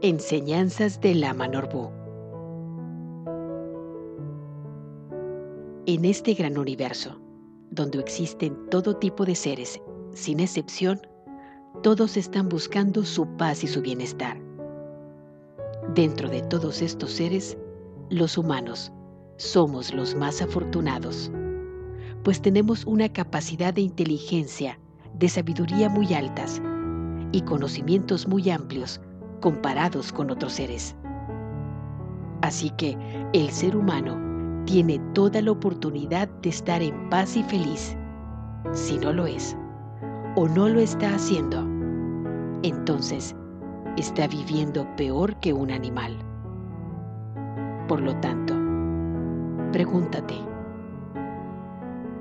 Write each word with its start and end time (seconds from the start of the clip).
Enseñanzas 0.00 1.00
de 1.00 1.12
Lama 1.12 1.48
Norbu. 1.48 1.90
En 5.86 6.04
este 6.04 6.34
gran 6.34 6.56
universo, 6.56 7.20
donde 7.72 7.98
existen 7.98 8.56
todo 8.70 8.94
tipo 8.94 9.24
de 9.24 9.34
seres, 9.34 9.80
sin 10.14 10.38
excepción, 10.38 11.00
todos 11.82 12.16
están 12.16 12.48
buscando 12.48 13.04
su 13.04 13.26
paz 13.38 13.64
y 13.64 13.66
su 13.66 13.82
bienestar. 13.82 14.40
Dentro 15.96 16.28
de 16.28 16.42
todos 16.42 16.80
estos 16.80 17.10
seres, 17.10 17.58
los 18.08 18.38
humanos 18.38 18.92
somos 19.36 19.92
los 19.92 20.14
más 20.14 20.40
afortunados, 20.40 21.32
pues 22.22 22.40
tenemos 22.40 22.84
una 22.86 23.12
capacidad 23.12 23.74
de 23.74 23.80
inteligencia, 23.80 24.78
de 25.14 25.28
sabiduría 25.28 25.88
muy 25.88 26.14
altas 26.14 26.62
y 27.32 27.40
conocimientos 27.40 28.28
muy 28.28 28.48
amplios 28.48 29.00
comparados 29.40 30.12
con 30.12 30.30
otros 30.30 30.54
seres. 30.54 30.94
Así 32.42 32.70
que 32.70 32.96
el 33.32 33.50
ser 33.50 33.76
humano 33.76 34.16
tiene 34.64 34.98
toda 35.14 35.42
la 35.42 35.52
oportunidad 35.52 36.28
de 36.42 36.50
estar 36.50 36.82
en 36.82 37.08
paz 37.10 37.36
y 37.36 37.42
feliz. 37.42 37.96
Si 38.72 38.98
no 38.98 39.12
lo 39.12 39.26
es, 39.26 39.56
o 40.36 40.46
no 40.46 40.68
lo 40.68 40.80
está 40.80 41.14
haciendo, 41.14 41.60
entonces 42.62 43.34
está 43.96 44.28
viviendo 44.28 44.86
peor 44.96 45.34
que 45.40 45.52
un 45.52 45.70
animal. 45.70 46.16
Por 47.88 48.00
lo 48.00 48.14
tanto, 48.20 48.54
pregúntate, 49.72 50.34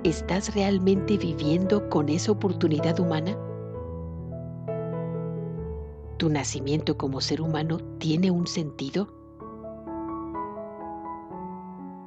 ¿estás 0.03 0.55
realmente 0.55 1.17
viviendo 1.17 1.89
con 1.89 2.09
esa 2.09 2.31
oportunidad 2.31 2.99
humana? 2.99 3.37
¿Tu 6.17 6.29
nacimiento 6.29 6.97
como 6.97 7.21
ser 7.21 7.41
humano 7.41 7.77
tiene 7.99 8.31
un 8.31 8.47
sentido? 8.47 9.07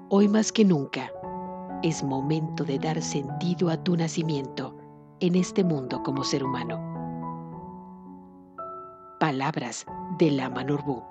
Hoy 0.08 0.26
más 0.26 0.50
que 0.50 0.64
nunca 0.64 1.12
es 1.84 2.02
momento 2.02 2.64
de 2.64 2.80
dar 2.80 3.00
sentido 3.02 3.70
a 3.70 3.76
tu 3.84 3.96
nacimiento 3.96 4.76
en 5.20 5.36
este 5.36 5.62
mundo 5.62 6.02
como 6.02 6.24
ser 6.24 6.42
humano. 6.42 6.80
Palabras 9.20 9.86
de 10.18 10.32
Lama 10.32 10.64
Norbu. 10.64 11.04